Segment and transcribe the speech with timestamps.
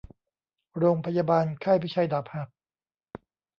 [0.77, 2.49] โรงพยาบาลค่ายพิชัยดาบหัก